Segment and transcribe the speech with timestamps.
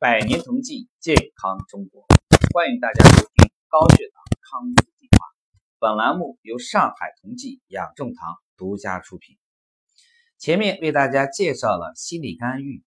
[0.00, 2.06] 百年同济，健康中国，
[2.54, 5.26] 欢迎大家收听高血糖康复计划。
[5.80, 9.36] 本栏目由上海同济养正堂独家出品。
[10.38, 12.84] 前面为大家介绍了心理干预、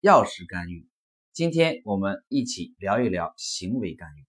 [0.00, 0.88] 药食干预，
[1.32, 4.26] 今天我们一起聊一聊行为干预。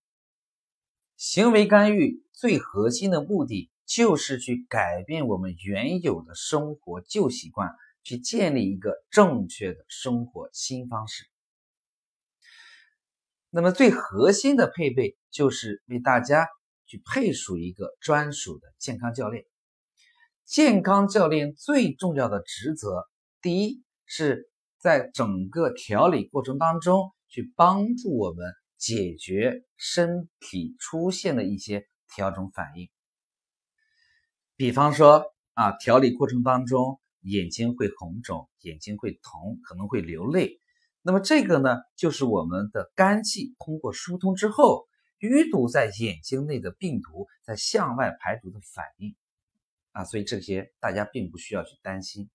[1.18, 7.72] 行为干预最核心的目的就是去改变我们原有的生活旧习惯，
[8.04, 11.26] 去建立一个正确的生活新方式。
[13.52, 16.48] 那么最核心的配备就是为大家
[16.86, 19.44] 去配属一个专属的健康教练。
[20.46, 23.06] 健康教练最重要的职责，
[23.42, 24.50] 第一是
[24.80, 32.90] 在整个调理过程当中去帮助我们解决身体出现的一些调整反应。
[34.56, 40.60] 比方说啊，调理过程当中眼睛会红肿，眼睛会疼，可能会流泪。
[41.02, 44.86] 那么这个呢，就是我们的肝气通过疏通之后，
[45.20, 49.16] 淤堵在眼睛内的病毒在向外排毒的反应
[49.92, 52.30] 啊，所以这些大家并不需要去担心。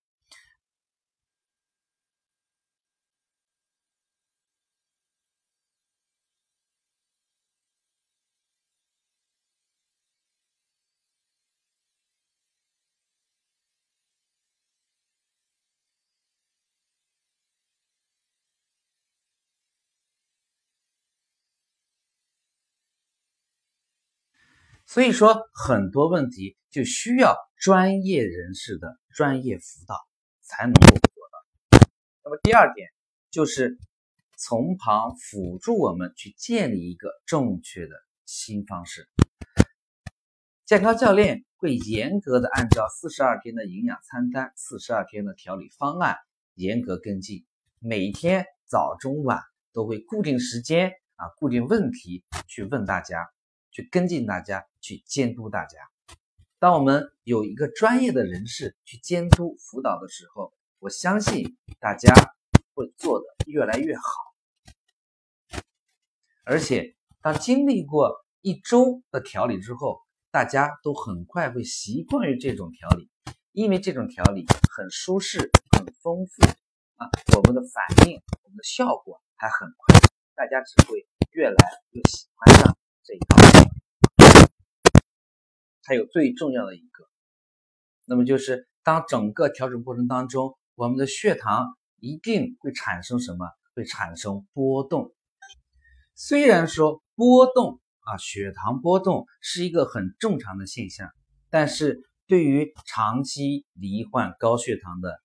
[24.86, 29.96] 所以说，很多问题就需要专业人士的专业辅导
[30.42, 30.98] 才能够做
[31.32, 31.88] 到。
[32.22, 32.88] 那么第二点
[33.30, 33.78] 就是
[34.36, 37.94] 从旁辅助我们去建立一个正确的
[38.26, 39.08] 新方式。
[40.64, 46.16] 健康教练会严格的按照四十二天的营养餐单、四十二天的调理方案
[46.54, 47.44] 严格跟进，
[47.80, 49.41] 每天早中晚
[49.72, 53.26] 都会固定时间啊、固定问题去问大家。
[53.75, 55.78] 去跟进大家，去监督大家。
[56.61, 62.15] 当我们有一个专业的人士去监督辅导的时候，我相信大家
[62.72, 64.03] 会做的越来越好。
[66.44, 73.10] 而且，当经历过一周的调理之后，大家都很快会习惯于这种调理，
[73.50, 76.47] 因为这种调理很舒适、很丰富
[76.94, 79.98] 啊，我们的反应、我们的效果还很快，
[80.37, 81.56] 大家只会越来
[81.91, 82.78] 越喜欢上。
[83.06, 83.37] 这一套，
[85.84, 87.05] 还有最重要的一个，
[88.06, 93.47] 那么就是当整个调整过程当中，我们的血糖一定会产生什么？
[93.75, 95.12] 会产生波动。
[96.15, 101.11] 虽然说波动啊，血糖波动是一个很正常的现象，
[101.50, 105.21] 但是对于长期罹患高血糖的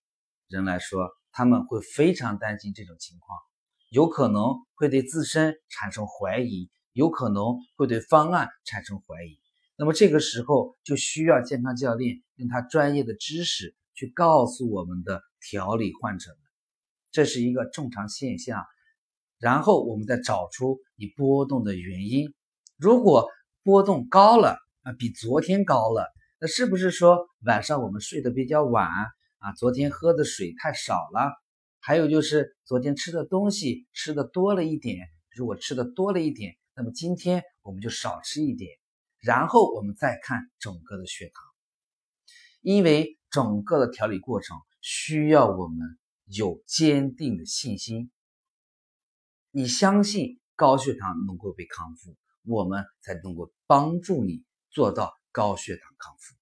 [0.47, 3.39] 人来说，他们会非常担心这种情况，
[3.89, 4.43] 有可能
[4.75, 6.69] 会对自身产生怀疑。
[6.93, 9.39] 有可能会对方案产生怀疑，
[9.81, 16.35] 那么这个时候就需要健康教练用他专业的知识去告诉我们的调理患者，
[17.11, 18.65] 这是一个正常现象，
[19.37, 22.33] 然后我们再找出你波动的原因。
[22.75, 23.29] 如果
[23.63, 26.11] 波动高了啊，比昨天高了，
[26.41, 28.85] 那是不是说晚上我们睡得比较晚
[29.37, 29.53] 啊？
[29.53, 31.31] 昨天喝的水太少了，
[31.79, 36.57] 还有就是昨天吃的东西吃的多了一点，如果吃的多了一点。
[36.75, 38.71] 那么今天我们就少吃一点，
[39.19, 41.43] 然后我们再看整个的血糖，
[42.61, 48.11] 因为整个的调理过程需要我们有坚定的信心。
[49.51, 56.35] 你相信高血糖能够被康复，我们才能够帮助你做到高血糖康复。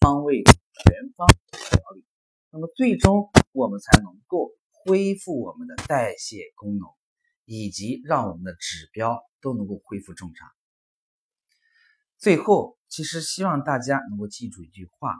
[0.00, 2.04] 方位全方位调理，
[2.50, 4.52] 那么最终我们才能够。
[4.84, 6.88] 恢复我们的代谢功能，
[7.48, 10.50] 以及让我们的指标都能够恢复正常。
[12.18, 15.12] 最后，其实希望大家能够记住一句话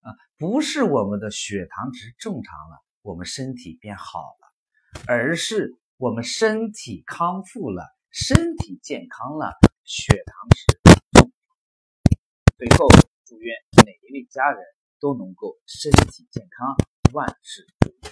[0.00, 11.30] 啊，不是我们的血糖值正常了，我们身体变好了，而是我们身体康复了，身体健康了，血糖值。
[12.58, 12.86] 最后，
[13.24, 13.56] 祝愿
[13.86, 14.62] 每一位家人
[15.00, 16.76] 都能够身体健康，
[17.14, 18.11] 万事如意。